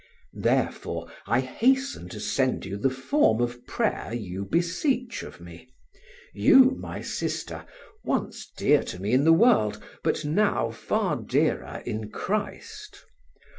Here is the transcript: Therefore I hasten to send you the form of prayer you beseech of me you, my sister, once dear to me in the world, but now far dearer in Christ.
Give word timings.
Therefore 0.33 1.11
I 1.27 1.41
hasten 1.41 2.09
to 2.09 2.19
send 2.19 2.65
you 2.65 2.75
the 2.75 2.89
form 2.89 3.39
of 3.39 3.63
prayer 3.67 4.11
you 4.11 4.45
beseech 4.45 5.21
of 5.21 5.39
me 5.39 5.69
you, 6.33 6.71
my 6.71 7.01
sister, 7.03 7.67
once 8.03 8.49
dear 8.57 8.81
to 8.85 8.99
me 8.99 9.11
in 9.13 9.25
the 9.25 9.31
world, 9.31 9.79
but 10.03 10.25
now 10.25 10.71
far 10.71 11.17
dearer 11.17 11.83
in 11.85 12.09
Christ. 12.09 13.05